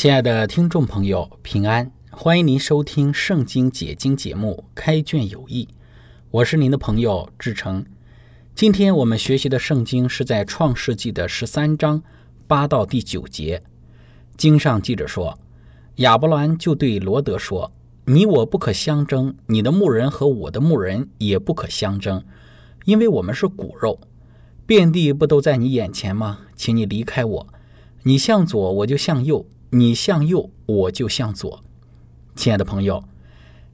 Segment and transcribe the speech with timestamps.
[0.00, 1.92] 亲爱的听众朋友，平安！
[2.10, 5.64] 欢迎您收听《圣经解经》节目《开卷有益》，
[6.30, 7.84] 我是您的朋友志成。
[8.54, 12.02] 今天我们学习的圣经是在创世纪的十三章
[12.46, 13.62] 八到第九节。
[14.38, 15.38] 经上记着说，
[15.96, 17.70] 亚伯兰就对罗德说
[18.08, 22.24] ：“你我不可相争，你的牧人和我的牧人也不可相争，
[22.86, 24.00] 因为我们是骨肉。
[24.64, 26.38] 遍地不都在你眼前吗？
[26.56, 27.46] 请你离开我，
[28.04, 31.62] 你向左，我就向右。”你向右，我就向左。
[32.34, 33.04] 亲爱的朋友，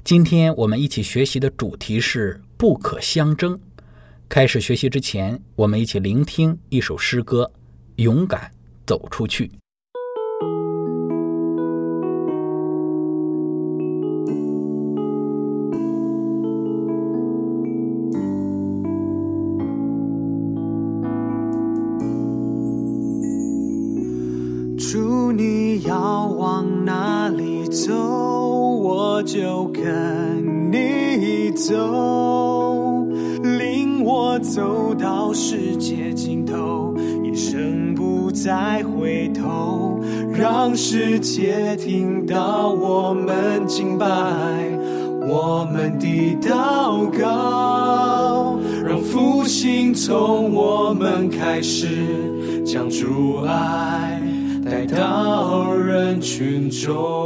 [0.05, 3.59] 今天我们一起学习的主题是“不可相争”。
[4.29, 7.51] 开始学习之前，我们一起聆听一首诗歌，
[8.03, 8.51] 《勇敢
[8.85, 9.47] 走出去》。
[29.37, 29.83] 就跟
[30.73, 33.07] 你走，
[33.59, 40.01] 领我走到世界尽头，一生不再回头，
[40.33, 44.07] 让世界听到我们敬拜，
[45.29, 54.19] 我们的祷告，让复兴从我们开始，将主爱
[54.65, 57.26] 带到人群中。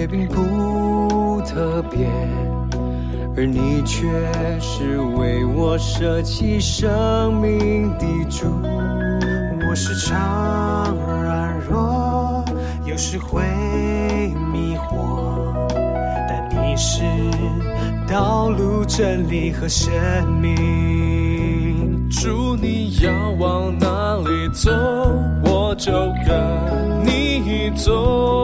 [0.00, 2.08] 也并不特别，
[3.36, 4.08] 而你却
[4.58, 8.46] 是为我舍弃生命的主。
[9.68, 12.42] 我时常软弱，
[12.86, 13.42] 有时会
[14.50, 15.68] 迷惑，
[16.26, 17.02] 但你是
[18.08, 19.92] 道路、真理和生
[20.40, 22.08] 命。
[22.10, 24.70] 主，你要往哪里走？
[25.42, 25.92] 我就
[26.26, 28.39] 跟你走，领我走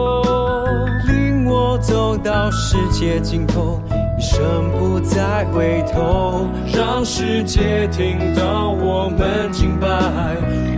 [2.23, 3.79] 到世界尽头，
[4.17, 4.39] 一生
[4.77, 9.87] 不再回头，让世界听到我们敬拜，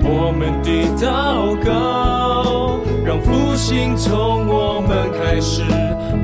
[0.04, 5.64] 我们的祷告，让复兴从我们开始，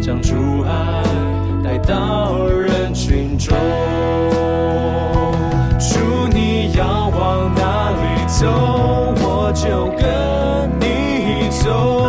[0.02, 1.04] 将主爱
[1.64, 3.56] 带到人群中。
[5.80, 8.46] 主，你要往哪里走？
[9.18, 10.06] 我就跟
[10.80, 12.05] 你走，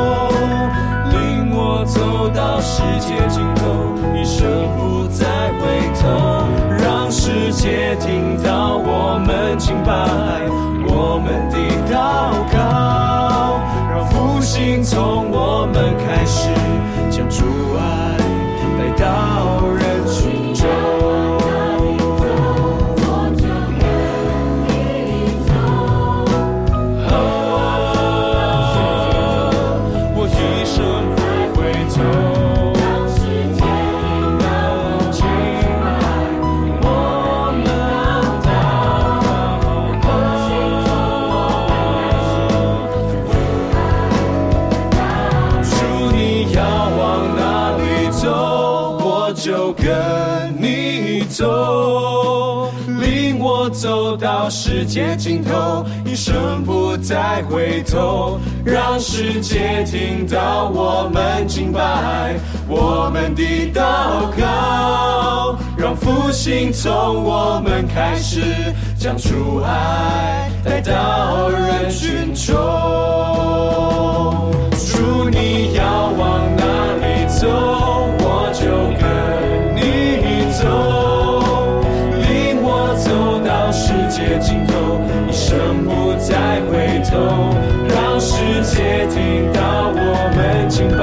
[2.76, 5.64] 世界尽头，一生不再回
[5.98, 6.44] 头，
[6.78, 9.92] 让世界听到我们敬拜，
[10.86, 11.56] 我们的
[11.90, 11.96] 祷
[12.52, 13.58] 告，
[13.90, 15.25] 让复兴从
[54.48, 62.36] 世界尽头一生不再回头让世界听到我们敬拜
[62.68, 68.40] 我们的祷告让复兴从我们开始
[68.96, 72.56] 将主爱带到人群中。
[74.96, 76.64] 祝你要往哪
[76.96, 77.85] 里走？
[84.26, 84.74] 界尽头，
[85.28, 87.14] 一生不再回头，
[87.88, 88.34] 让世
[88.64, 89.60] 界听到
[89.94, 89.98] 我
[90.34, 90.98] 们敬拜，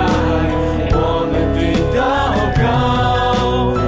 [0.92, 2.04] 我们对祷
[2.60, 2.62] 告，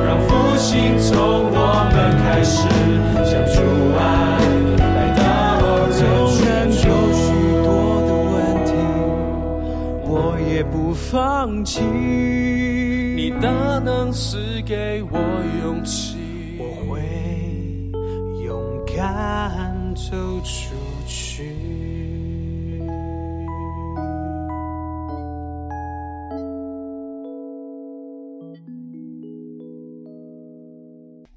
[0.05, 1.11] 让复兴从
[1.51, 1.53] 我
[1.91, 2.55] 们开始，
[3.25, 3.59] 向主
[3.99, 3.99] 爱
[4.79, 5.19] 来到
[5.91, 5.99] 纵
[6.45, 6.73] 然有
[7.11, 7.23] 许
[7.65, 7.67] 多
[8.07, 8.33] 的问
[8.63, 8.71] 题，
[10.07, 10.13] 我
[10.49, 11.11] 也不放
[11.65, 11.81] 弃。
[13.17, 13.49] 你大
[13.83, 14.75] 能赐给
[21.35, 21.43] 去。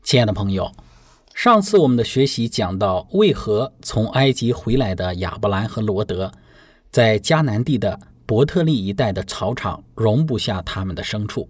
[0.04, 0.70] 亲爱的朋友，
[1.34, 6.32] 上次我们的学习讲到，为何从埃及回来的亚伯兰和罗德，
[6.92, 11.48] 在迦南地的伯特利一带的草场容不下他们的牲畜，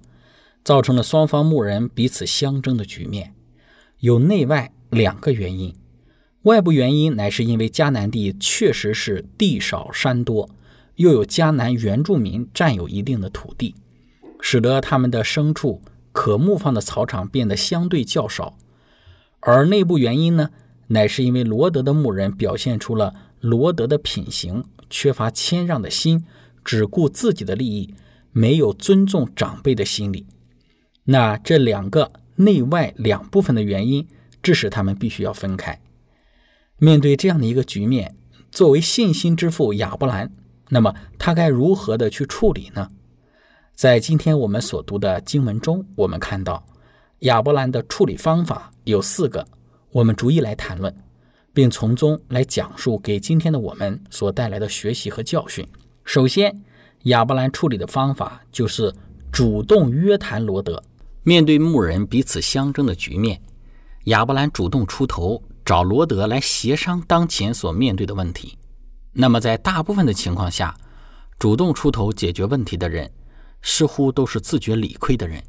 [0.65, 3.35] 造成了双方牧人彼此相争的局面。
[4.01, 5.75] 有内外两个原因。
[6.49, 10.49] 外部原因乃是因为迦南地确实是地少山多，
[10.97, 13.75] 又有迦南原住民占有一定的土地，
[14.41, 18.56] 使得他们的牲畜可牧放的草场变得相对较少。
[19.41, 20.49] 而内部原因呢，
[20.87, 26.25] 乃是因为罗德的牧人表现出了罗德的品行，缺乏谦让的心，
[26.65, 27.93] 只顾自己的利益，
[28.33, 30.25] 没有尊重长辈的心理。
[31.05, 34.09] 那这两个内外两部分的原因，
[34.43, 35.79] 致使他们必须要分开。
[36.81, 38.15] 面对这样的一个局面，
[38.53, 40.31] 作为信心之父亚伯兰，
[40.69, 42.89] 那么他该如何的去处理呢？
[43.75, 46.65] 在今天我们所读的经文中，我们看到
[47.21, 49.45] 亚伯兰的处理方法有四个，
[49.91, 50.95] 我们逐一来谈论，
[51.53, 55.67] 并从中来讲述给今天的我们所带来的学习和教训。
[56.05, 56.63] 首先，
[57.05, 58.95] 亚伯兰处理的方法就是
[59.33, 60.81] 主动约谈罗德。
[61.25, 63.41] 面对牧人彼此相争的局面，
[64.05, 65.43] 亚伯兰主动出头。
[65.69, 68.56] 找罗德来协商当前所面对的问题。
[69.12, 70.75] 那么，在大部分的情况下，
[71.38, 73.12] 主动出头解决问题的人，
[73.61, 75.44] 似乎都是自觉理亏的人。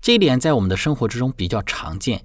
[0.00, 2.22] 这一点在我们的生活之中比较常见。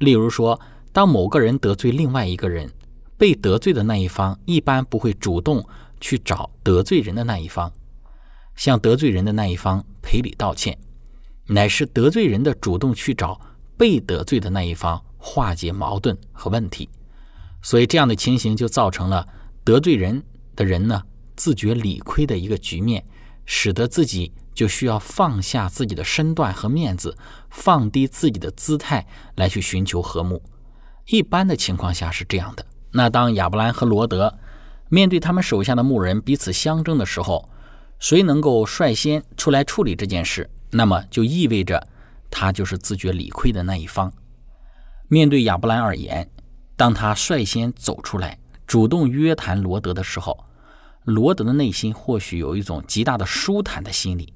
[0.00, 0.60] 例如说，
[0.92, 2.70] 当某个人得罪另外一个人，
[3.16, 5.66] 被得罪的那一方一般不会主动
[5.98, 7.72] 去找得罪人的那一方，
[8.54, 10.76] 向得罪人的那一方赔礼道歉，
[11.46, 13.40] 乃是得罪人的主动去找
[13.78, 15.02] 被得罪的那一方。
[15.22, 16.88] 化解矛盾和问题，
[17.62, 19.28] 所以这样的情形就造成了
[19.62, 20.20] 得罪人
[20.56, 21.02] 的人呢
[21.36, 23.04] 自觉理亏的一个局面，
[23.44, 27.16] 使得自己就需要放下自己的身段和面子，
[27.50, 29.06] 放低自己的姿态
[29.36, 30.42] 来去寻求和睦。
[31.06, 32.64] 一般的情况下是这样的。
[32.92, 34.38] 那当亚伯兰和罗德
[34.88, 37.48] 面对他们手下的牧人彼此相争的时候，
[37.98, 41.86] 谁能够率先出来处理这件事，那么就意味着
[42.30, 44.12] 他就是自觉理亏的那一方。
[45.12, 46.30] 面对亚伯兰而言，
[46.76, 50.46] 当他率先走出来，主动约谈罗德的时候，
[51.02, 54.32] 罗德的内心或许有一种极大的舒坦的心理，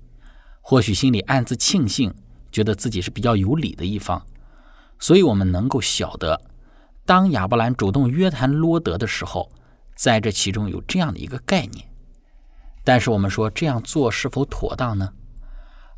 [0.60, 2.12] 或许心里暗自庆幸，
[2.50, 4.20] 觉得自己是比较有理的一方。
[4.98, 6.40] 所以，我们能够晓得，
[7.06, 9.52] 当亚伯兰主动约谈罗德的时候，
[9.94, 11.86] 在这其中有这样的一个概念。
[12.82, 15.12] 但是，我们说这样做是否妥当呢？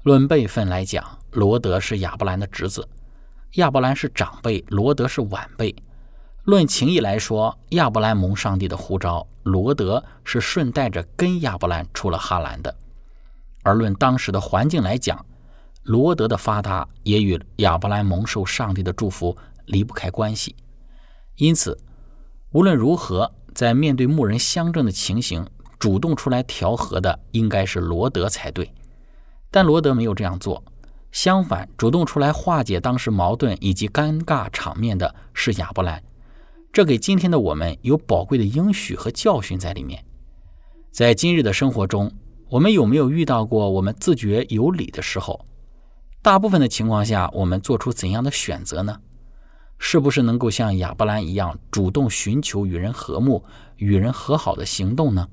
[0.03, 2.87] 论辈分来讲，罗德是亚伯兰的侄子。
[3.55, 5.75] 亚伯兰是长辈，罗德是晚辈。
[6.45, 12.75] 论情义来说，亚伯兰蒙上帝的呼召，罗德是顺带着跟亚伯兰出了哈兰的。
[13.63, 15.25] 而论当时的环境来讲，
[15.85, 20.55] 罗德的发达也与亚伯兰蒙受上帝的祝福离不开关系。
[21.37, 21.77] 因此，
[22.53, 25.45] 无论如何，在面对牧人相争的情形，
[25.79, 28.71] 主动出来调和的应该是罗德才对。
[29.51, 30.63] 但罗德没有这样做。
[31.17, 36.03] 相反，主动出来化解当时矛盾以及尴尬场面的是亚伯兰，
[36.71, 40.05] 这给今天的我们有宝贵的应许和教训在里面。
[40.93, 42.13] 在今日的生活中，
[42.51, 45.43] 我们有没有遇到过我们自觉有理的时候？
[46.21, 49.01] 大部分的情况下，我们做出怎样的选择呢？
[49.79, 53.43] 是不是能够像亚伯兰一样，主动寻求与人和睦、
[53.77, 55.27] 与人和好的行动呢？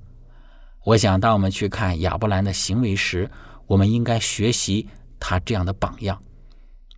[0.86, 3.30] 我想，当我们去看亚伯兰的行为时，
[3.68, 4.88] 我们应该学习。
[5.26, 6.22] 他这样的榜样，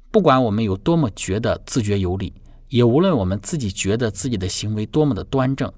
[0.09, 2.33] 不管我们有多么觉得自觉有理，
[2.69, 5.71] 也无论我们自己觉得自己的行为多么的端正，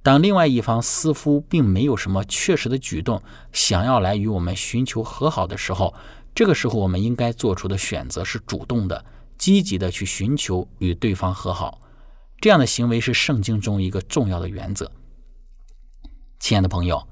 [0.00, 3.20] 当另外一方似乎并没有什么确实的举动，
[3.50, 5.92] 想要来与我们寻求和好的时候，
[6.32, 9.04] 这个时候我们应该做出的选择是主动的、
[9.36, 11.80] 积极的去寻求与对方和好。
[12.40, 14.92] 这样的行为是圣经中一个重要的原则。
[16.38, 17.04] 亲爱的朋友，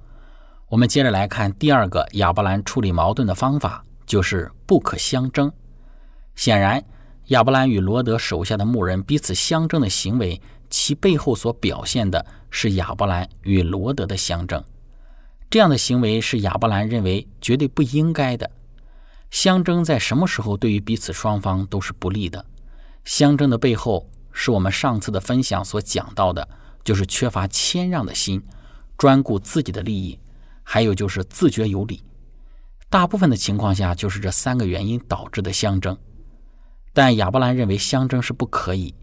[0.68, 3.84] 我们接着来看第二个亚伯兰处理矛盾的方法。
[4.10, 5.52] 就是不可相争。
[6.34, 6.84] 显然，
[7.26, 14.60] 亚伯兰与罗德手下的牧人彼此相争的行为，其背后所表现的是亚伯兰与罗德的相争。
[15.48, 18.50] 这样的行为是亚伯兰认为绝对不应该的。
[19.30, 22.44] 相争在什么时候对于彼此双方都是不利的。
[23.04, 26.48] 相争的背后是我们上次的分享所讲到的，
[26.82, 28.42] 就是缺乏谦让的心，
[28.98, 30.18] 专顾自己的利益，
[30.64, 32.02] 还有就是自觉有理。
[32.90, 35.96] 大部分的情况下，就是这三个原因导致的相争。
[36.92, 38.94] 但亚伯兰认为相争是不可以，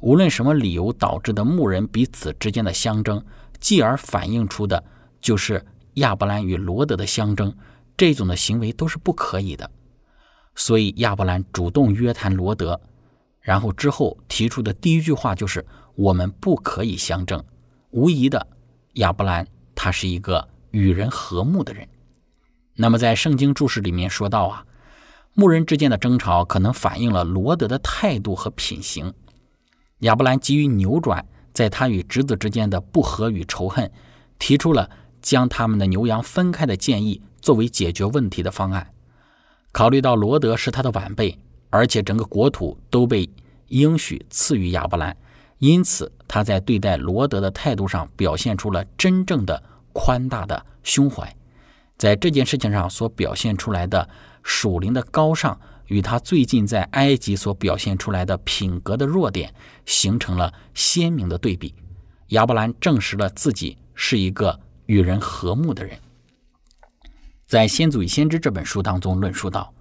[0.00, 3.24] 无论什么理由导致的牧人彼此之间的相争，
[3.60, 4.84] 继而反映出的
[5.20, 5.64] 就是。
[5.96, 7.50] 亚伯兰与罗德的相争，
[7.96, 9.70] 这种的行为都是不可以的。
[10.54, 12.78] 所以亚伯兰主动约谈罗德，
[13.40, 15.64] 然后之后提出的第一句话就是
[15.96, 17.42] ：“我们不可以相争。”
[17.92, 18.46] 无疑的，
[18.96, 21.88] 亚伯兰他是一个与人和睦的人。
[22.76, 24.64] 那么在圣经注释里面说到啊，
[25.34, 29.12] 牧人之间的争吵可能反映了罗德的态度和品行。
[30.00, 33.90] 亚伯兰急于扭转在他与侄子之间的不和与仇恨，
[34.38, 34.88] 提出了。
[35.22, 38.92] 将他们的牛羊分开的建议作为解决问题的方案。
[39.72, 41.36] 考虑到罗德是他的晚辈，
[41.68, 43.28] 而且整个国土都被
[43.66, 45.16] 应许赐予亚伯兰，
[45.58, 49.60] 因此他在对待罗德的态度上表现出了真正的
[49.92, 51.34] 宽大的胸怀。
[51.96, 54.08] 在这件事情上所表现出来的
[54.42, 61.74] 属灵的高尚，与他最近在埃及所表现出来的品格的弱点形成了鲜明的对比。
[62.28, 64.60] 亚伯兰证实了自己是一个。
[64.86, 65.98] 与人和睦的人，
[67.48, 69.74] 在《先祖与先知》这本书当中论述到，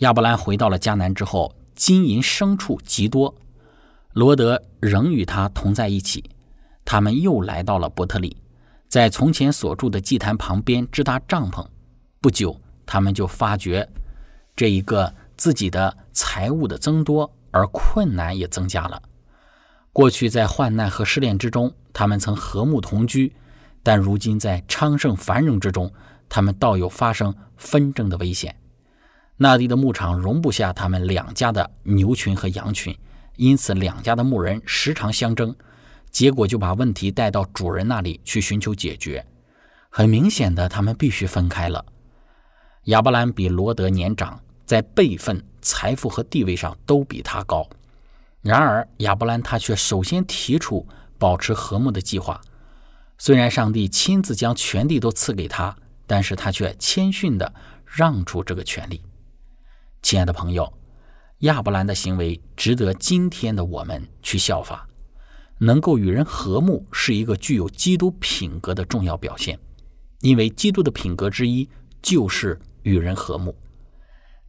[0.00, 3.34] 亚伯兰回到了迦南之后，金银牲畜极多，
[4.12, 6.22] 罗德仍与他同在一起。
[6.84, 8.36] 他们又来到了伯特利，
[8.92, 11.66] 在从前所住的祭坛旁边支搭帐篷。
[12.20, 13.88] 不久，他们就发觉
[14.54, 19.00] 这一个自己的财物的增多，而困难也增加了。
[19.94, 23.34] 过去在患难和失恋之中，他们曾和睦同居。
[23.82, 25.90] 但如今在昌盛繁荣之中，
[26.28, 28.54] 他们倒有发生纷争的危险。
[29.38, 32.94] 那地的牧场容不下他们两家的牛群和羊群，
[33.36, 35.56] 因此两家的牧人时常相争，
[36.12, 39.26] 结果就把问题带到主人那里去寻求解决。
[39.88, 41.84] 很明显的，他们必须分开了。
[42.84, 47.68] 亚伯兰比罗德年长，在辈分、财富和地位上都比他高。
[48.42, 50.86] 然而，亚伯兰他却首先提出
[51.18, 52.40] 保持和睦的计划。
[53.18, 55.74] 虽然上帝亲自将权力都赐给他，
[56.06, 57.54] 但是他却谦逊地
[57.86, 59.00] 让出这个权利。
[60.02, 60.72] 亲爱的朋友，
[61.40, 64.88] 亚伯兰的行为值得今天的我们去效法。
[65.62, 69.56] 能够与人和睦，是一个具有基督品格的重要表现，
[70.20, 71.68] 因为基督的品格之一
[72.02, 73.56] 就是与人和睦。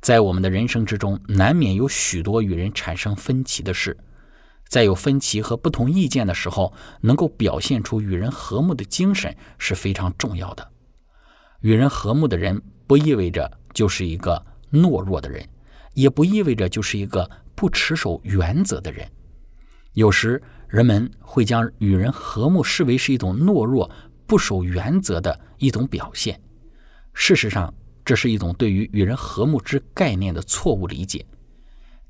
[0.01, 3.95] 在我们的人生之中，难免有许多与人产生分歧的事。
[4.67, 10.67] 在有分歧和不同意见的时候，能够表现出与人和睦的精神是非常重要的。
[11.61, 15.47] 与人和睦的人，不意味着就是一个懦弱的人，
[15.93, 19.07] 也不意味着就是一个不持守原则的人。
[19.93, 20.41] 有时
[20.73, 23.87] 人们会将与人和睦视为是一种懦弱、
[24.25, 26.41] 不守原则的一种表现。
[27.13, 27.71] 事实上，
[28.03, 31.23] 这是一种对于与人和睦之概念的错误理解。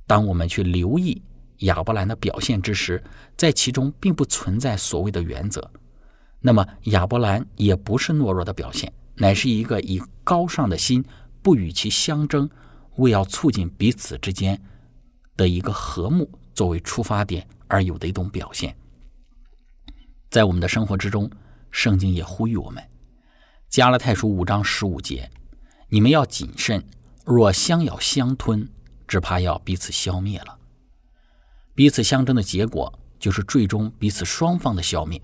[0.08, 1.22] 当我们去留意。
[1.60, 3.02] 亚伯兰的表现之时，
[3.38, 5.72] 在其中并不存在所谓的原则。
[6.42, 11.04] 那么，亚伯兰也不是懦弱的表现，乃是一个以高尚的心
[11.42, 12.50] 不与其相争，
[12.98, 14.62] 为要促进彼此之间
[15.38, 18.76] 的一个和睦作为出发点而有的一种表现。
[20.30, 21.30] 在我们的生活之中，
[21.72, 22.84] 圣经也呼吁我们：
[23.70, 25.30] 加拉太书五章十五节，
[25.90, 26.84] 你们要谨慎，
[27.24, 28.68] 若相咬相吞，
[29.08, 30.58] 只怕要彼此消灭了。
[31.76, 35.22] 彼此相争的结果，就是最终彼此双方的消灭。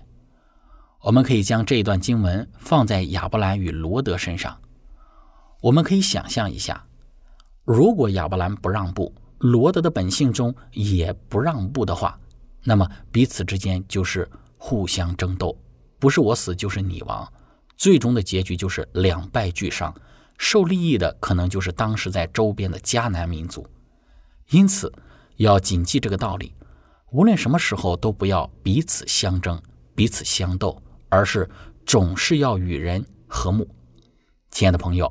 [1.02, 4.60] 我们可以将这一段经文放在亚伯兰与罗德身上。
[5.60, 6.86] 我们可以想象一下，
[7.64, 12.18] 如果亚伯兰不让步，罗德的本性中也不让步的话，
[12.64, 15.56] 那么彼此之间就是互相争斗，
[15.98, 17.32] 不是我死就是你亡，
[17.76, 19.94] 最终的结局就是两败俱伤，
[20.38, 23.66] 受利益的可能就是当时在周边的迦南民族。
[24.50, 24.92] 因此。
[25.36, 26.52] 要谨记这个道理，
[27.12, 29.58] 无论什么时候都不要彼此相争、
[29.94, 31.48] 彼此相斗，而是
[31.86, 33.66] 总是要与人和睦。
[34.50, 35.10] 亲爱的朋友，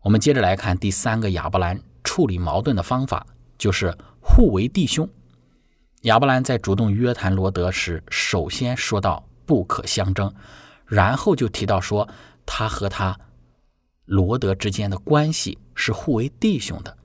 [0.00, 3.26] 我们接着来看第三个亚伯兰处理矛盾的方法，
[3.58, 5.06] 就是互为弟兄。
[6.02, 10.32] 亚伯兰在主动约谈罗德时，首先说到不可相争，
[10.84, 12.08] 然后就提到说
[12.44, 13.16] 他和他
[14.06, 16.96] 罗德之间的关系是互为弟兄的。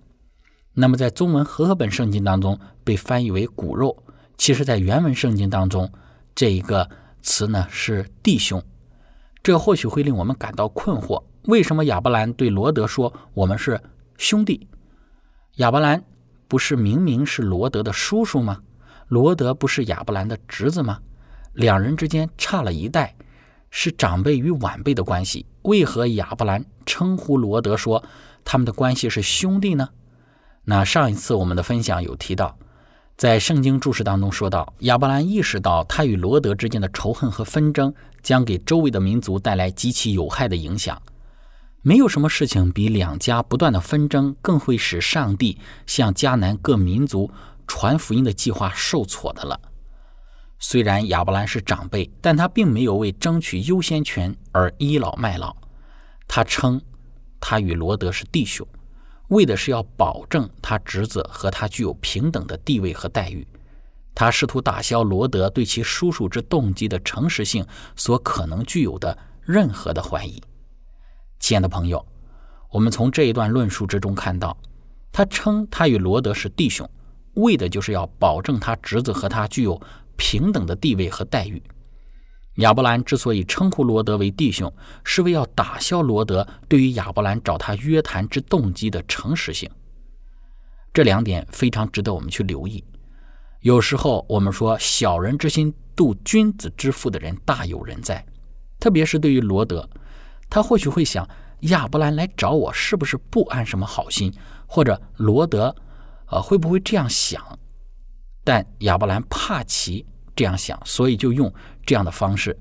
[0.73, 4.03] 那么，在中文和合本圣经当中被翻译为“骨肉”，
[4.35, 5.91] 其实，在原文圣经当中，
[6.33, 6.89] 这一个
[7.21, 8.63] 词呢是弟兄，
[9.43, 13.79] 这或许会令我们感到困惑：为什么亚伯兰对罗德说我们是
[14.17, 14.67] 兄弟？
[15.57, 16.03] 亚伯兰
[16.47, 18.63] 不是明明是罗德的叔叔吗？
[19.07, 20.99] 罗德不是亚伯兰的侄子吗？
[21.53, 23.15] 两人之间差了一代，
[23.69, 25.45] 是长辈与晚辈的关系。
[25.63, 28.03] 为何亚伯兰称呼罗德说
[28.43, 29.89] 他们的关系是兄弟呢？
[30.65, 32.57] 那上一次我们的分享有提到，
[33.15, 41.01] 在圣经注释当中说到，亚伯兰意识到他与罗德之间的仇恨和纷争将给周围的民族带来极其有害的影响。
[41.81, 47.31] 没有什么事情比两家不断的纷争更会使上帝向迦南各民族
[47.67, 49.59] 传福音的计划受挫的了。
[50.57, 55.55] 虽然亚伯兰是长辈，但他并没有为争取优先权而倚老卖老。
[56.27, 56.81] 他称
[57.39, 58.67] 他与罗德是弟兄。
[59.29, 63.45] 为的是要保证他侄子和他具有平等的地位和待遇，
[64.15, 67.65] 他试图打消罗德对其叔叔之动机的诚实性
[67.97, 70.41] 所可能具有的任何的怀疑。
[71.39, 72.05] 亲爱的朋友，
[72.71, 74.57] 我们从这一段论述之中看到，
[75.11, 76.89] 他称他与罗德是弟兄，
[77.37, 79.81] 为的就是要保证他侄子和他具有
[80.15, 81.61] 平等的地位和待遇。
[82.55, 84.71] 亚伯兰之所以称呼罗德为弟兄，
[85.03, 89.69] 是为要打消罗德对于亚伯兰找他约谈之动机的诚实性。
[90.91, 92.83] 这两点非常值得我们去留意。
[93.61, 98.25] 有时候我们说“小人之心度君子之腹”的人大有人在，
[98.79, 99.87] 特别是对于罗德，
[100.49, 101.27] 他或许会想
[101.61, 104.33] 亚伯兰来找我是不是不安什么好心，
[104.65, 105.75] 或者罗德，
[106.27, 107.41] 呃会不会这样想？
[108.43, 110.05] 但亚伯兰怕其。
[110.35, 111.51] 这样想，所以就用
[111.83, 112.55] 这样的方式，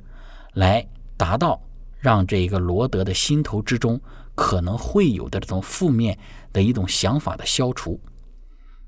[0.54, 0.82] 来
[1.14, 1.60] 达到
[1.98, 4.00] 让这个罗德的心头之中
[4.34, 6.18] 可能会有的这种负面
[6.54, 8.00] 的一种想法的消除。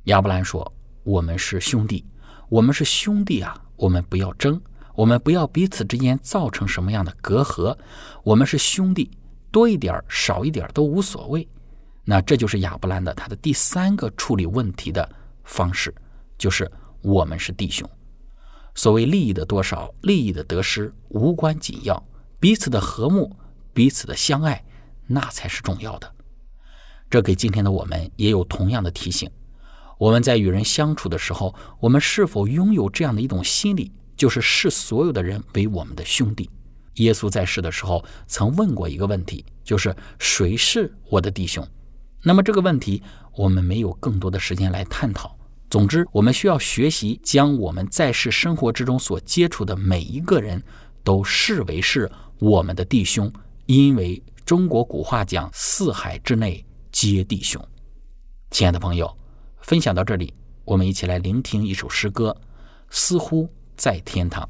[0.05, 0.73] 亚伯兰说
[1.05, 2.03] ：“我们是兄弟，
[2.49, 3.63] 我们是兄弟啊！
[3.77, 4.59] 我们不要争，
[4.95, 7.77] 我们不要彼此之间造成什么样的隔阂。
[8.25, 9.11] 我们是兄弟，
[9.51, 11.47] 多一点少一点都无所谓。
[12.11, 15.07] 那这就是亚伯兰的他的第三个处理问题的
[15.45, 15.95] 方式，
[16.39, 16.67] 就是
[17.03, 17.87] 我们是弟兄。”
[18.75, 22.03] 所谓利益的多少，利益的得失无关紧要，
[22.41, 23.37] 彼此的和睦，
[23.75, 24.65] 彼此的相爱，
[25.07, 26.11] 那才是重要的。
[27.11, 29.31] 这给今天的我们也有同样的提醒：
[29.99, 36.49] 我们在与人相处的时候，我们是否拥有这样的一种心理，就是视所有的人为我们的兄弟？
[36.95, 41.69] 耶稣在世的时候曾问过一个问题，就是谁是我的弟兄？
[42.23, 43.03] 那么这个问题，
[43.35, 45.37] 我们没有更多的时间来探讨。
[45.71, 50.63] 总之，我们需要学习将我们在世生活之中所接触的每一个人
[51.05, 53.31] 都视为是我们的弟兄，
[53.67, 57.63] 因为中国古话讲“四海之内皆弟兄”。
[58.51, 59.15] 亲爱的朋友，
[59.61, 60.33] 分享到这里，
[60.65, 62.35] 我们一起来聆听一首诗歌，
[62.89, 64.49] 《似乎在天堂》。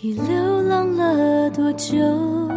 [0.00, 2.47] 已流浪了多久？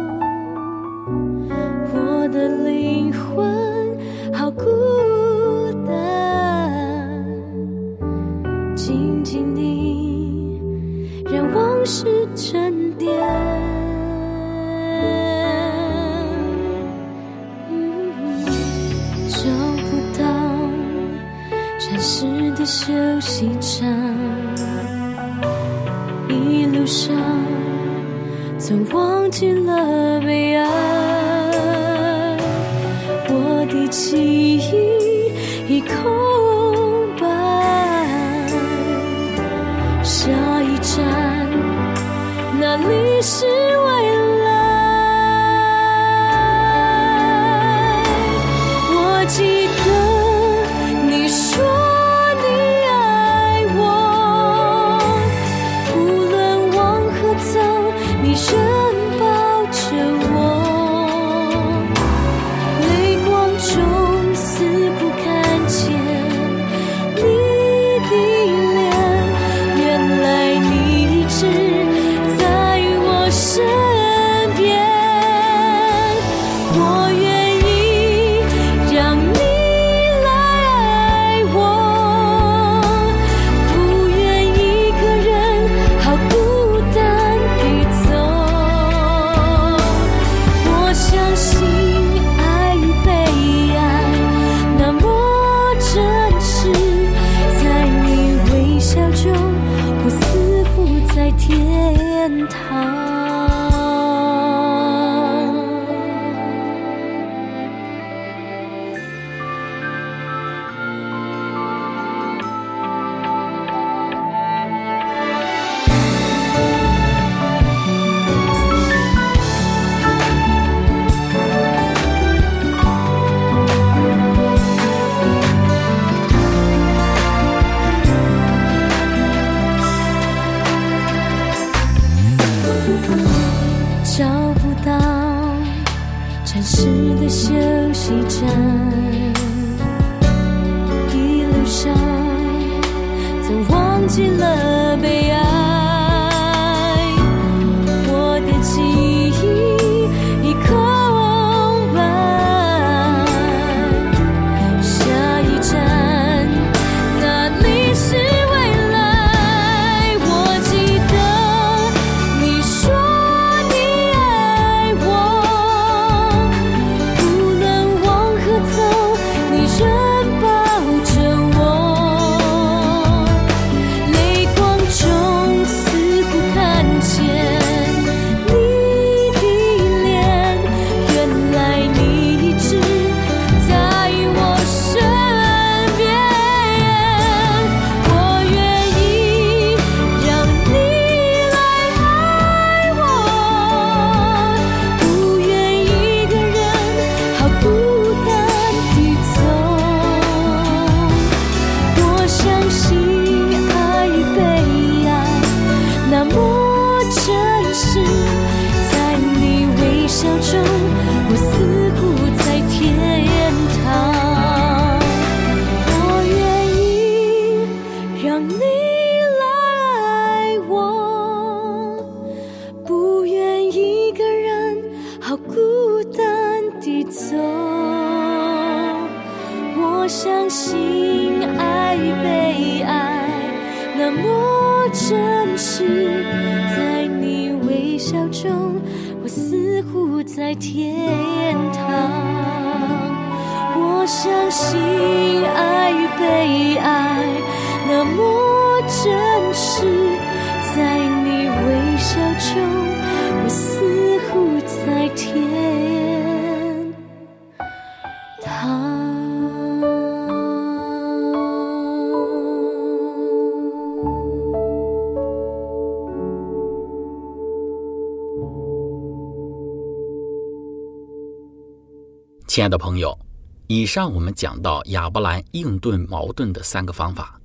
[272.52, 273.18] 亲爱的朋友，
[273.66, 277.40] 以上我们讲到亚伯兰应对矛盾的三个方法，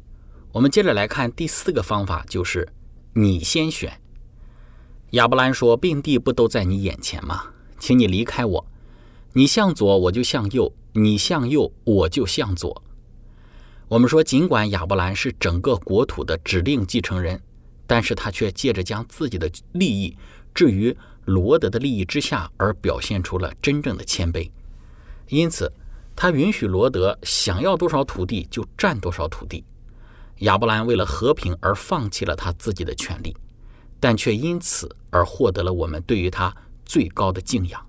[0.52, 2.68] 我们接着来看第四个方法，就是
[3.14, 4.02] 你先选。
[5.12, 7.42] 亚伯兰说：“病地不都在你眼前吗？
[7.80, 8.68] 请你离开我，
[9.32, 12.84] 你向左我就向右，你向右我就向左。”
[13.88, 17.42] 我们说，尽管亚伯兰是整个国土的指定继承人，
[17.86, 20.18] 但是他却借着将自己的利益
[20.54, 20.94] 置于
[21.24, 24.52] 罗德的利益之下，而表现出了真正的谦卑。
[25.30, 25.72] 因此，
[26.16, 29.64] 他允许罗德想要多少土地就占多少土地。
[30.40, 33.36] 亚伯兰为了和平而放弃了他自己的权利，
[34.00, 37.84] 但却因此而获得了我们对于他最高的敬仰。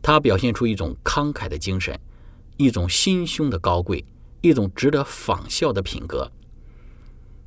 [0.00, 1.98] 他表现出一种慷慨的精神，
[2.56, 4.04] 一种心胸的高贵，
[4.40, 6.30] 一种值得仿效的品格。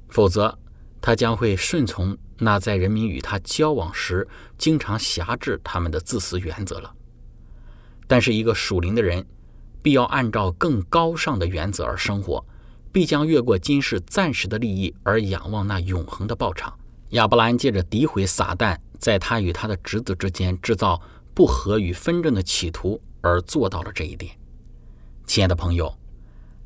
[0.09, 0.59] 否则，
[1.01, 4.27] 他将会顺从那在人民与他交往时
[4.57, 6.93] 经常辖制他们的自私原则了。
[8.13, 9.25] 但是，一个属灵的人，
[9.81, 12.45] 必要按照更高尚的原则而生活，
[12.91, 16.71] 必将越过今世暂时的利益，而仰望那永恒的报偿。
[17.09, 21.01] 亚伯兰借着诋毁撒旦，在他与他的侄子之间制造
[21.33, 24.37] 不和与纷争的企图，而做到了这一点。
[25.25, 25.91] 亲爱的朋友，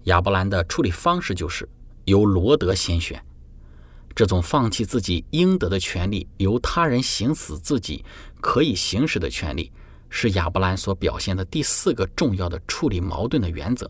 [0.03, 1.65] 亚伯兰的处理方式就是
[2.03, 3.23] 由罗德先选，
[4.13, 8.03] 这种放弃自己应得的权利，由他人行使自己
[8.41, 9.71] 可以行使的权利。
[10.09, 13.89] 是亚伯兰所表现的第四个重要的处理矛盾的原则。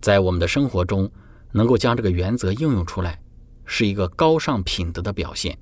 [0.00, 1.10] 在我们的生活中，
[1.52, 3.20] 能够将这个原则应用出来，
[3.64, 5.58] 是一个高尚品德的表现。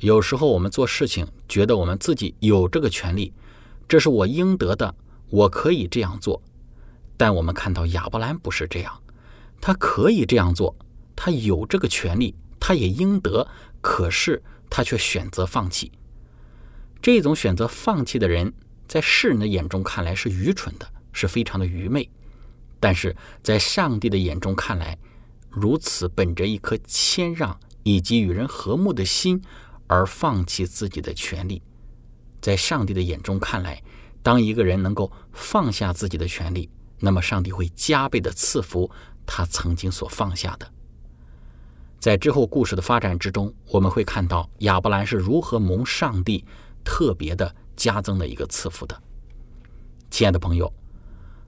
[0.00, 3.32] 有时候我们做事情，觉得我们自己有这个权利，
[3.88, 4.94] 这是我应得的，
[5.28, 6.40] 我可以这样做。
[7.16, 9.02] 但我们看到亚伯兰不是这样，
[9.60, 10.74] 他可以这样做，
[11.16, 13.44] 他有这个权利，他也应得，
[13.80, 14.40] 可是
[14.70, 15.90] 他却选择放弃。
[17.00, 18.52] 这种选择放弃的人，
[18.86, 22.08] 在世人的眼中看来是愚蠢的，是非常的愚昧；
[22.80, 24.98] 但是在上帝的眼中看来，
[25.48, 29.40] 如此本着一颗谦让以及与人和睦的心
[29.86, 31.62] 而放弃自己的权利，
[32.40, 33.82] 在上帝的眼中看来，
[34.22, 38.90] 当一个人能够放下自己的权利，那么上帝会加倍的赐福
[39.24, 40.68] 他曾经所放下的。
[42.00, 46.44] 在之后故事的发展之中，我们会看到亚伯兰是如何蒙上帝。
[46.88, 48.98] 特别的加增了一个赐福的，
[50.10, 50.72] 亲爱的朋友。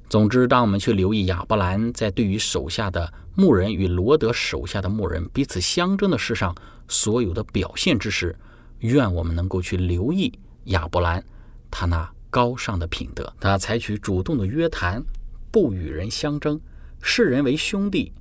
[0.06, 6.54] 总之，当我们去留意亚伯兰在对于手下的牧人与罗德手下的牧人彼此相争的事上
[6.88, 8.36] 所有的表现之时，
[8.80, 10.30] 愿我们能够去留意
[10.64, 11.24] 亚伯兰
[11.70, 13.32] 他那高尚的品德。
[13.40, 15.02] 他采取主动的约谈，
[15.50, 16.60] 不与人相争，
[17.00, 18.12] 视人为兄弟，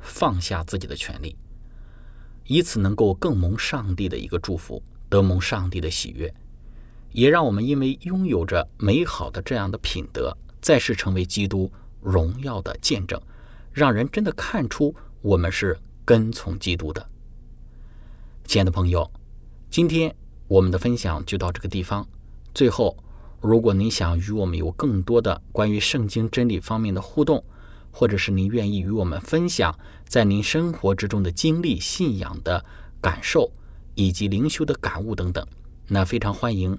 [0.00, 1.34] 放下自己的权利，
[2.44, 6.32] 以此能够更蒙上帝的一个祝福，得蒙上帝的喜悦，
[7.16, 13.18] 也让我们因为拥有着美好的这样的品德，在世成为基督荣耀的见证，
[13.72, 17.08] 让人真的看出我们是跟从基督的。
[18.44, 19.10] 亲爱的朋友，
[19.70, 20.14] 今天
[20.46, 22.06] 我们的分享就到这个地方。
[22.54, 22.94] 最后，
[23.40, 27.42] 如果您想与我们有更多的关于圣经真理方面的互动，
[27.90, 29.74] 或者是您愿意与我们分享
[30.06, 32.62] 在您生活之中的经历、信仰的
[33.00, 33.50] 感受
[33.94, 35.42] 以及灵修的感悟等等，
[35.88, 36.78] 那非常欢迎